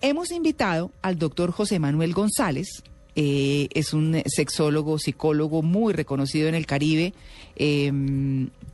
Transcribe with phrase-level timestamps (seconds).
[0.00, 2.82] Hemos invitado al doctor José Manuel González.
[3.20, 7.14] eh, es un sexólogo, psicólogo muy reconocido en el Caribe,
[7.56, 7.90] eh,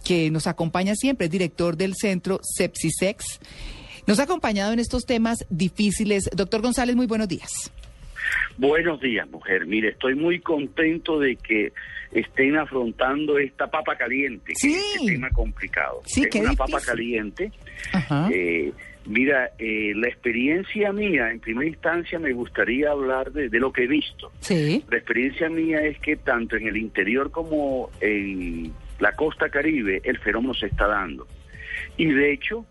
[0.05, 3.41] que nos acompaña siempre, es director del centro Sepsisex.
[4.07, 6.29] Nos ha acompañado en estos temas difíciles.
[6.37, 7.73] Doctor González, muy buenos días.
[8.59, 9.65] Buenos días, mujer.
[9.67, 11.73] Mire, estoy muy contento de que
[12.13, 14.75] estén afrontando esta papa caliente, que Sí.
[14.75, 16.03] es este tema complicado.
[16.05, 17.51] Sí, es una papa caliente.
[17.95, 18.29] Ajá.
[18.31, 18.73] Eh,
[19.07, 23.85] mira, eh, la experiencia mía, en primera instancia, me gustaría hablar de, de lo que
[23.85, 24.33] he visto.
[24.41, 24.85] Sí.
[24.89, 30.19] La experiencia mía es que tanto en el interior como en la costa caribe el
[30.19, 31.27] fenómeno se está dando.
[31.97, 32.67] Y de hecho,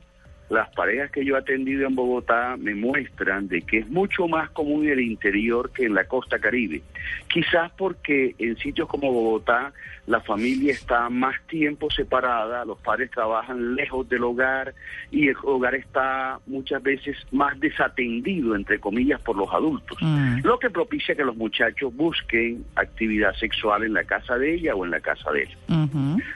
[0.53, 4.49] las parejas que yo he atendido en Bogotá me muestran de que es mucho más
[4.51, 6.81] común en el interior que en la costa caribe.
[7.27, 9.73] Quizás porque en sitios como Bogotá
[10.05, 14.73] la familia está más tiempo separada, los padres trabajan lejos del hogar
[15.11, 19.97] y el hogar está muchas veces más desatendido, entre comillas, por los adultos.
[20.01, 20.39] Mm.
[20.43, 24.83] Lo que propicia que los muchachos busquen actividad sexual en la casa de ella o
[24.83, 25.49] en la casa de él.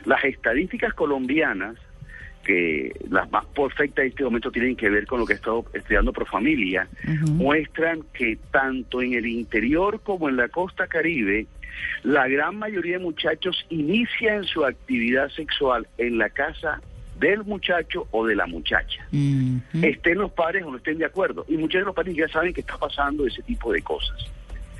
[0.05, 1.75] Las estadísticas colombianas,
[2.47, 5.65] que las más perfectas en este momento tienen que ver con lo que he estado
[5.73, 6.87] estudiando por familia,
[7.31, 11.45] muestran que tanto en el interior como en la costa caribe,
[12.03, 16.81] la gran mayoría de muchachos inician su actividad sexual en la casa
[17.19, 19.05] del muchacho o de la muchacha.
[19.81, 21.45] Estén los padres o no estén de acuerdo.
[21.49, 24.17] Y muchos de los padres ya saben que está pasando ese tipo de cosas.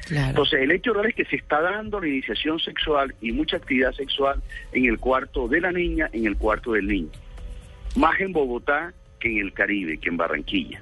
[0.05, 0.29] Claro.
[0.29, 3.91] Entonces, el hecho real es que se está dando la iniciación sexual y mucha actividad
[3.91, 7.09] sexual en el cuarto de la niña, en el cuarto del niño.
[7.95, 10.81] Más en Bogotá que en el Caribe, que en Barranquilla.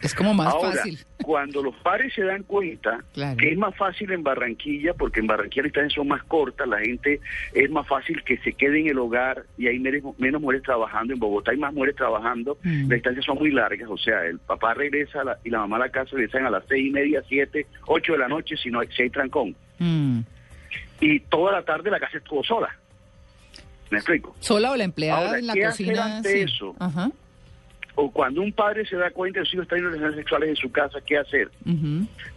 [0.00, 0.98] Es como más Ahora, fácil.
[1.24, 3.38] cuando los padres se dan cuenta Claro.
[3.38, 6.78] que es más fácil en Barranquilla, porque en Barranquilla las distancias son más cortas, la
[6.80, 7.20] gente
[7.54, 11.14] es más fácil que se quede en el hogar y hay menos, menos mujeres trabajando.
[11.14, 12.80] En Bogotá hay más mujeres trabajando, Mm.
[12.82, 15.76] las distancias son muy largas, o sea, el papá regresa a la- y la mamá
[15.76, 18.70] a la casa regresan a las seis y media, siete, ocho de la noche, si
[18.70, 19.56] no hay, si hay trancón.
[19.78, 20.20] Mm.
[21.00, 22.68] Y toda la tarde la casa estuvo sola.
[23.90, 24.34] ¿Me explico?
[24.40, 26.16] ¿Sola o la empleada Ahora, en la ¿qué hacer cocina?
[26.16, 26.38] ante Sí.
[26.40, 26.74] eso?
[26.78, 27.10] Ajá.
[27.96, 30.48] O cuando un padre se da cuenta de que sus hijos están en relaciones sexuales
[30.48, 31.48] en su casa, ¿qué hacer?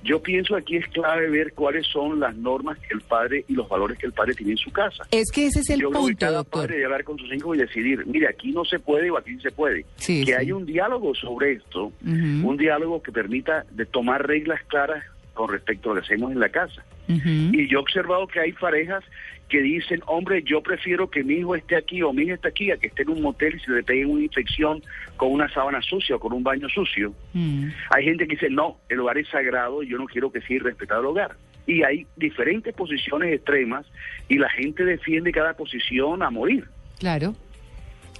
[0.03, 3.67] Yo pienso aquí es clave ver cuáles son las normas que el padre y los
[3.67, 5.03] valores que el padre tiene en su casa.
[5.09, 6.61] Es que ese es el Yo creo que punto, cada doctor.
[6.61, 9.35] padre debe hablar con sus hijos y decidir, mire, aquí no se puede o aquí
[9.39, 9.83] se puede.
[9.95, 10.33] Sí, que sí.
[10.33, 15.03] haya un diálogo sobre esto, un diálogo que permita de tomar reglas claras
[15.33, 16.83] con respecto a lo que hacemos en la casa.
[17.07, 19.03] Y yo he observado que hay parejas
[19.49, 22.71] que dicen, hombre, yo prefiero que mi hijo esté aquí o mi hija esté aquí
[22.71, 24.83] a que esté en un motel y se le pegue una infección
[25.15, 27.13] con una sábana sucia o con un baño sucio.
[27.33, 27.69] Mm.
[27.91, 30.57] Hay gente que dice, no, el hogar es sagrado y yo no quiero que sea
[30.57, 31.35] irrespetado el hogar.
[31.65, 33.85] Y hay diferentes posiciones extremas
[34.27, 36.65] y la gente defiende cada posición a morir.
[36.99, 37.35] Claro,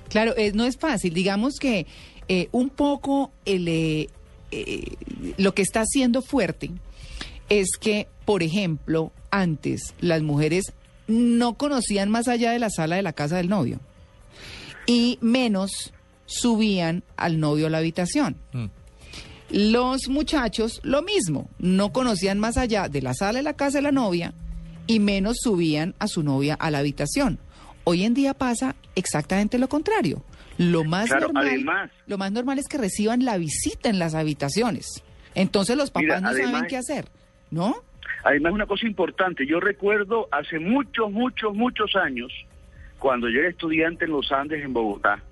[0.10, 1.14] claro, eh, no es fácil.
[1.14, 1.86] Digamos que
[2.30, 4.10] eh, un poco el, eh,
[4.52, 4.84] eh,
[5.38, 6.72] lo que está siendo fuerte
[7.50, 10.74] es que, por ejemplo, antes las mujeres
[11.08, 13.80] no conocían más allá de la sala de la casa del novio
[14.86, 15.94] y menos
[16.26, 18.38] subían al novio a la habitación.
[19.50, 23.84] Los muchachos, lo mismo, no conocían más allá de la sala de la casa de
[23.84, 24.34] la novia
[24.88, 27.40] y menos subían a su novia a la habitación.
[27.86, 30.24] Hoy en día pasa exactamente lo contrario.
[30.58, 34.16] Lo más Claro, normal, además- lo más normal es que reciban la visita en las
[34.16, 35.04] habitaciones.
[35.36, 37.08] Entonces los papás Mira, no saben qué hacer,
[37.52, 37.76] ¿no?
[38.28, 42.30] Además, una cosa importante, yo recuerdo hace muchos, muchos, muchos años,
[43.00, 45.24] cuando yo era estudiante en los Andes, en Bogotá,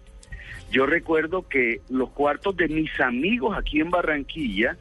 [0.72, 4.78] yo recuerdo que los cuartos de mis amigos aquí en Barranquilla,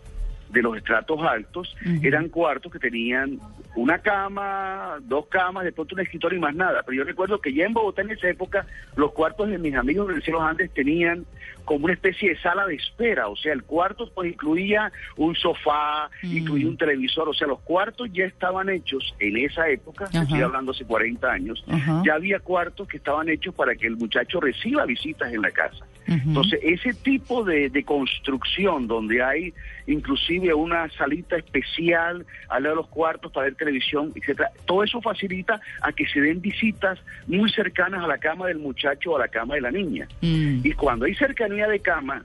[0.54, 3.39] de los estratos altos, eran cuartos que tenían
[3.77, 6.83] una cama, dos camas, de pronto un escritorio y más nada.
[6.86, 8.66] Pero yo recuerdo que ya en Bogotá en esa época,
[8.97, 11.27] los cuartos de mis amigos de los Andes tenían
[11.65, 13.28] como una especie de sala de espera.
[13.28, 16.36] O sea, el cuarto pues incluía un sofá, Mm.
[16.36, 17.28] incluía un televisor.
[17.28, 20.22] O sea, los cuartos ya estaban hechos en esa época, Ajá.
[20.22, 21.65] estoy hablando hace 40 años,
[22.04, 25.84] ya había cuartos que estaban hechos para que el muchacho reciba visitas en la casa.
[26.06, 29.54] Entonces, ese tipo de, de construcción donde hay
[29.86, 35.01] inclusive una salita especial al lado de los cuartos para ver televisión, etcétera, todo eso
[35.01, 39.21] facilita a que se den visitas muy cercanas a la cama del muchacho o a
[39.21, 40.09] la cama de la niña.
[40.21, 40.60] Mm.
[40.65, 42.24] Y cuando hay cercanía de cama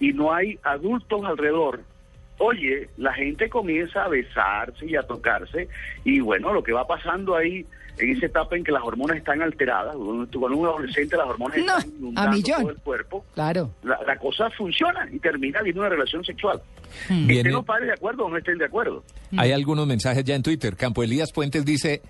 [0.00, 1.80] y no hay adultos alrededor,
[2.38, 5.68] oye, la gente comienza a besarse y a tocarse
[6.04, 7.66] y bueno, lo que va pasando ahí
[7.98, 11.78] en esa etapa en que las hormonas están alteradas, cuando un adolescente las hormonas No,
[11.78, 13.70] están a inundando todo el cuerpo, Claro.
[13.82, 16.60] la, la cosa funciona y termina habiendo una relación sexual.
[17.08, 19.04] Viene- Estén los padres de acuerdo o no estén de acuerdo.
[19.36, 20.76] Hay algunos mensajes ya en Twitter.
[20.76, 22.02] Campo Elías Puentes dice,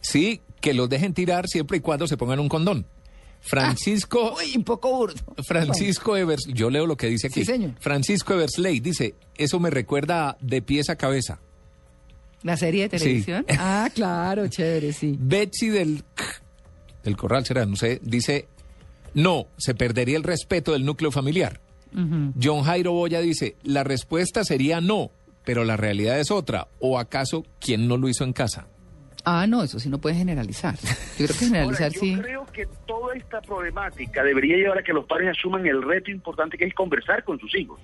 [0.00, 2.86] sí, que los dejen tirar siempre y cuando se pongan un condón.
[3.44, 4.36] Francisco...
[4.38, 5.16] Uy, un poco burdo.
[5.46, 7.40] Francisco Evers, yo leo lo que dice aquí.
[7.40, 7.72] Sí, señor.
[7.80, 11.40] Francisco Eversley dice, eso me recuerda de pies a cabeza.
[12.42, 13.04] ¿La serie de Sí.
[13.04, 13.46] televisión?
[13.58, 15.16] Ah, claro, chévere, sí.
[15.18, 16.02] Betsy del
[17.04, 18.46] del Corral será, no sé, dice,
[19.14, 21.60] no, se perdería el respeto del núcleo familiar.
[22.42, 25.10] John Jairo Boya dice, la respuesta sería no,
[25.44, 26.68] pero la realidad es otra.
[26.80, 28.66] ¿O acaso quién no lo hizo en casa?
[29.24, 30.74] Ah, no, eso sí no puede generalizar.
[31.18, 32.16] Yo creo que Ahora, generalizar yo sí.
[32.18, 36.56] creo que toda esta problemática debería llevar a que los padres asuman el reto importante
[36.56, 37.78] que es conversar con sus hijos.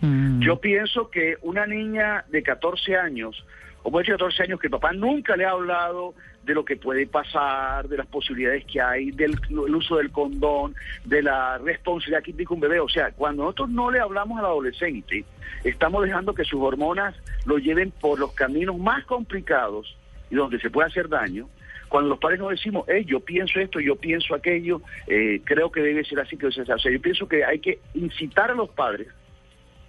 [0.00, 0.40] Mm.
[0.42, 3.44] Yo pienso que una niña de 14 años,
[3.86, 6.12] o puede ser 14 años, que el papá nunca le ha hablado
[6.42, 10.74] de lo que puede pasar, de las posibilidades que hay, del el uso del condón,
[11.04, 12.80] de la responsabilidad que implica un bebé.
[12.80, 15.24] O sea, cuando nosotros no le hablamos al adolescente,
[15.62, 19.96] estamos dejando que sus hormonas lo lleven por los caminos más complicados
[20.30, 21.48] y donde se puede hacer daño.
[21.88, 25.80] Cuando los padres nos decimos, hey, yo pienso esto, yo pienso aquello, eh, creo que
[25.80, 26.72] debe ser así, que debe ser así.
[26.72, 29.06] O sea, yo pienso que hay que incitar a los padres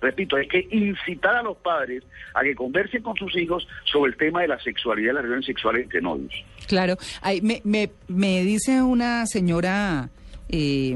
[0.01, 2.03] repito, hay que incitar a los padres
[2.33, 5.45] a que conversen con sus hijos sobre el tema de la sexualidad y las relaciones
[5.45, 6.33] sexuales entre novios.
[6.67, 6.97] Claro.
[7.21, 10.09] Ay, me, me, me dice una señora
[10.49, 10.95] eh,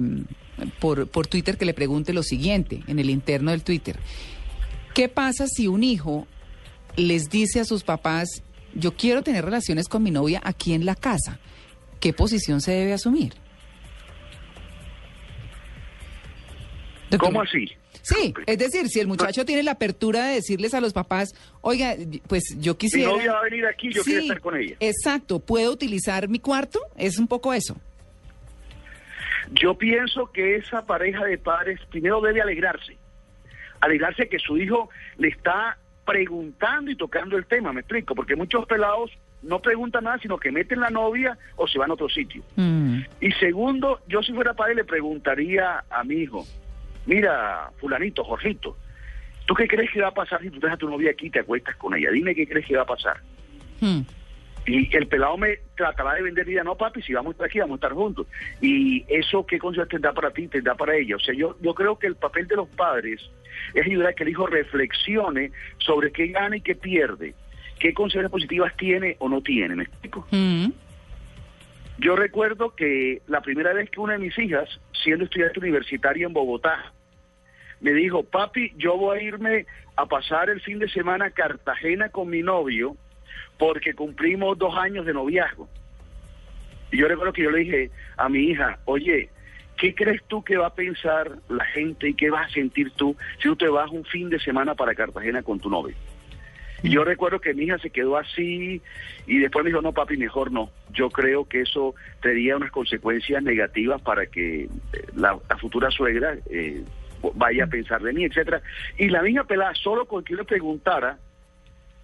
[0.80, 3.98] por, por Twitter que le pregunte lo siguiente, en el interno del Twitter.
[4.94, 6.27] ¿Qué pasa si un hijo
[6.95, 8.44] les dice a sus papás,
[8.74, 11.39] yo quiero tener relaciones con mi novia aquí en la casa?
[12.00, 13.33] ¿Qué posición se debe asumir?
[17.09, 17.30] Doctor.
[17.30, 17.71] ¿Cómo así?
[18.16, 21.96] Sí, es decir, si el muchacho tiene la apertura de decirles a los papás, oiga,
[22.28, 23.12] pues yo Mi quisiera...
[23.12, 24.75] novia va a venir aquí, yo quiero estar con ella.
[24.80, 26.80] Exacto, ¿puedo utilizar mi cuarto?
[26.98, 27.75] Es un poco eso.
[29.52, 32.98] Yo pienso que esa pareja de padres primero debe alegrarse.
[33.81, 38.66] Alegrarse que su hijo le está preguntando y tocando el tema, me explico, porque muchos
[38.66, 39.12] pelados
[39.42, 42.44] no preguntan nada, sino que meten la novia o se van a otro sitio.
[42.56, 46.46] Mm, Y segundo, yo si fuera padre le preguntaría a mi hijo,
[47.06, 48.77] mira, fulanito, Jorgito,
[49.45, 51.30] ¿tú qué crees que va a pasar si tú dejas a tu novia aquí y
[51.31, 52.12] te acuestas con ella?
[52.12, 53.21] Dime qué crees que va a pasar.
[53.80, 54.01] mm.
[54.68, 57.59] Y el pelado me tratará de vender vida, no papi, si vamos a estar aquí,
[57.59, 58.27] vamos a estar juntos.
[58.62, 61.15] Y eso, ¿qué consejo tendrá para ti, tendrá para ella?
[61.15, 63.19] O sea, yo, yo creo que el papel de los padres
[63.74, 67.33] es ayudar a que el hijo reflexione sobre qué gana y qué pierde,
[67.80, 70.27] qué consecuencias positivas tiene o no tiene, ¿me explico?
[70.30, 70.68] Mm.
[71.98, 74.69] Yo recuerdo que la primera vez que una de mis hijas,
[75.03, 76.92] siendo estudiante universitaria en Bogotá,
[77.80, 79.65] me dijo, papi, yo voy a irme
[79.95, 82.95] a pasar el fin de semana a Cartagena con mi novio
[83.57, 85.68] porque cumplimos dos años de noviazgo.
[86.92, 89.30] Y yo recuerdo que yo le dije a mi hija, oye,
[89.77, 93.15] ¿qué crees tú que va a pensar la gente y qué vas a sentir tú
[93.38, 95.95] si tú te vas un fin de semana para Cartagena con tu novio?
[96.83, 98.81] Yo recuerdo que mi hija se quedó así
[99.28, 100.72] y después me dijo, no, papi, mejor no.
[100.92, 104.69] Yo creo que eso tendría unas consecuencias negativas para que eh,
[105.16, 106.83] la, futura suegra eh,
[107.36, 108.62] vaya a pensar de mí, etcétera.
[108.98, 111.18] Y la niña pelada, solo con que le preguntara,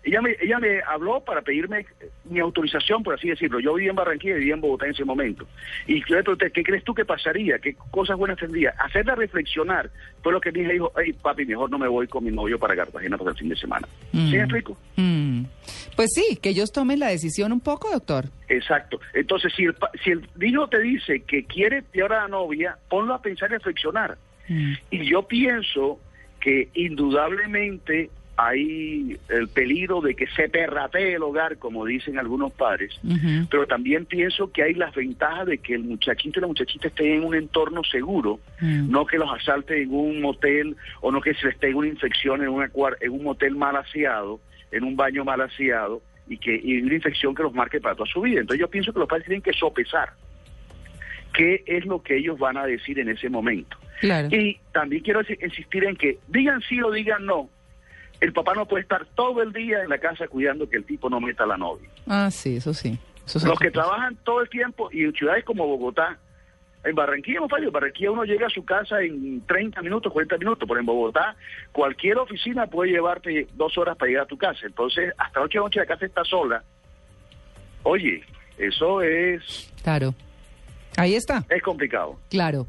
[0.07, 1.85] ella me, ella me habló para pedirme
[2.23, 3.59] mi autorización, por así decirlo.
[3.59, 5.45] Yo vivía en Barranquilla y vivía en Bogotá en ese momento.
[5.85, 7.59] Y yo le pregunté, ¿qué crees tú que pasaría?
[7.59, 8.73] ¿Qué cosas buenas tendría?
[8.79, 9.89] Hacerla reflexionar.
[10.23, 12.75] Fue lo que hija dijo, hey, papi, mejor no me voy con mi novio para
[12.75, 13.85] Cartagena para el fin de semana.
[14.11, 14.77] ¿Sí me explico?
[14.95, 15.43] Mm.
[15.97, 18.25] Pues sí, que ellos tomen la decisión un poco, doctor.
[18.47, 19.01] Exacto.
[19.13, 23.13] Entonces, si el, si el niño te dice que quiere llevar a la novia, ponlo
[23.13, 24.17] a pensar y reflexionar.
[24.47, 25.99] Y yo pienso
[26.39, 32.97] que indudablemente hay el peligro de que se perratee el hogar, como dicen algunos padres,
[33.49, 37.07] pero también pienso que hay las ventajas de que el muchachito y la muchachita estén
[37.13, 38.91] en un entorno seguro, Mm.
[38.91, 42.41] no que los asalten en un motel o no que se les tenga una infección
[42.43, 42.69] en, una,
[43.01, 44.39] en un motel mal aseado,
[44.71, 48.09] en un baño mal aseado y que y una infección que los marque para toda
[48.11, 48.41] su vida.
[48.41, 50.09] Entonces yo pienso que los padres tienen que sopesar
[51.33, 53.77] qué es lo que ellos van a decir en ese momento.
[53.99, 54.27] Claro.
[54.31, 57.49] Y también quiero insi- insistir en que digan sí o digan no.
[58.19, 61.09] El papá no puede estar todo el día en la casa cuidando que el tipo
[61.09, 61.89] no meta a la novia.
[62.07, 62.97] Ah, sí, eso sí.
[63.25, 66.17] Eso Los que trabajan todo el tiempo y en ciudades como Bogotá,
[66.83, 70.37] en Barranquilla no fallo, en Barranquilla uno llega a su casa en 30 minutos, 40
[70.37, 71.35] minutos, pero en Bogotá
[71.71, 74.65] cualquier oficina puede llevarte dos horas para llegar a tu casa.
[74.65, 76.63] Entonces, hasta ocho de la noche la casa está sola.
[77.83, 78.23] Oye,
[78.57, 80.13] eso es, Claro.
[80.97, 81.43] Ahí está.
[81.49, 82.17] es complicado.
[82.29, 82.67] Claro.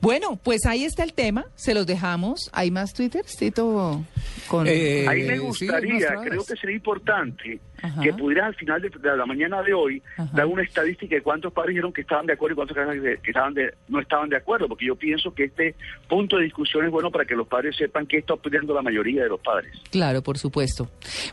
[0.00, 2.50] Bueno, pues ahí está el tema, se los dejamos.
[2.52, 4.02] ¿Hay más Twitter, Tito?
[4.48, 4.66] Con...
[4.68, 8.00] Eh, Ahí me gustaría, creo que sería importante Ajá.
[8.02, 10.30] que pudieras al final de, de la mañana de hoy Ajá.
[10.34, 13.30] dar una estadística de cuántos padres dijeron que estaban de acuerdo y cuántos que que
[13.30, 15.74] estaban de, no estaban de acuerdo, porque yo pienso que este
[16.08, 19.22] punto de discusión es bueno para que los padres sepan que está opinando la mayoría
[19.24, 19.72] de los padres.
[19.90, 20.88] Claro, por supuesto.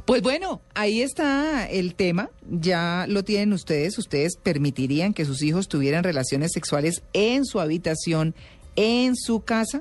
[0.06, 2.30] Pues bueno, ahí está el tema.
[2.50, 3.98] Ya lo tienen ustedes.
[3.98, 8.36] Ustedes permitirían que sus hijos tuvieran relaciones sexuales en su habitación,
[8.76, 9.80] en su casa.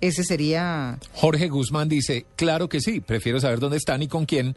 [0.00, 0.98] Ese sería.
[1.14, 4.56] Jorge Guzmán dice, claro que sí, prefiero saber dónde están y con quién,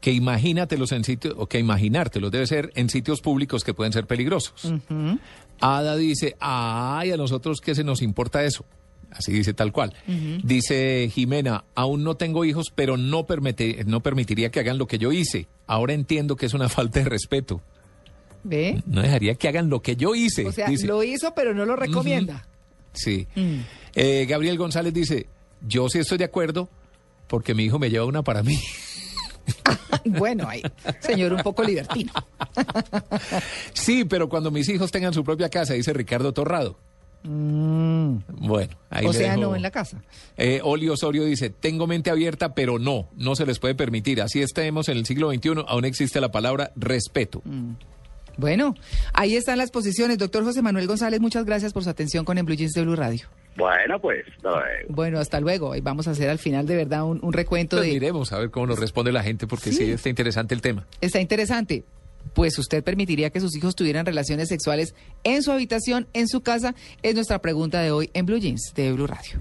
[0.00, 4.06] que imagínatelos en sitios, o que imaginártelos debe ser en sitios públicos que pueden ser
[4.06, 4.72] peligrosos.
[5.60, 8.64] Ada dice, ay, a nosotros qué se nos importa eso.
[9.10, 9.92] Así dice tal cual.
[10.42, 14.98] Dice Jimena, aún no tengo hijos, pero no, permite- no permitiría que hagan lo que
[14.98, 15.48] yo hice.
[15.66, 17.60] Ahora entiendo que es una falta de respeto.
[18.44, 18.82] ¿Ve?
[18.86, 20.46] No dejaría que hagan lo que yo hice.
[20.46, 20.86] O sea, dice.
[20.86, 22.46] lo hizo, pero no lo recomienda.
[22.92, 23.26] Sí.
[23.34, 23.60] Mm.
[23.94, 25.26] Eh, Gabriel González dice,
[25.66, 26.68] yo sí estoy de acuerdo
[27.28, 28.58] porque mi hijo me lleva una para mí.
[30.04, 30.62] Bueno, ahí,
[31.00, 32.12] señor, un poco libertino.
[33.74, 36.76] Sí, pero cuando mis hijos tengan su propia casa, dice Ricardo Torrado.
[37.24, 39.08] Bueno, ahí Mm.
[39.08, 39.42] o le sea, dejo.
[39.42, 40.02] no en la casa.
[40.36, 44.20] Eh, Oli Osorio dice, tengo mente abierta, pero no, no se les puede permitir.
[44.22, 47.42] Así estemos en el siglo XXI, aún existe la palabra respeto.
[47.44, 47.72] Mm.
[48.36, 48.74] Bueno,
[49.12, 50.18] ahí están las posiciones.
[50.18, 52.96] Doctor José Manuel González, muchas gracias por su atención con el Blue Jeans de Blue
[52.96, 53.26] Radio.
[53.56, 54.86] Bueno, pues, hasta luego.
[54.88, 55.72] Bueno, hasta luego.
[55.72, 57.92] Ahí vamos a hacer al final de verdad un, un recuento Pues de...
[57.94, 59.90] miremos a ver cómo nos responde la gente, porque sí, Sí.
[59.90, 60.86] está interesante el tema.
[61.02, 61.84] Está interesante.
[62.34, 66.74] Pues usted permitiría que sus hijos tuvieran relaciones sexuales en su habitación, en su casa.
[67.02, 69.38] Es nuestra pregunta de hoy en Blue Jeans de Blue Radio.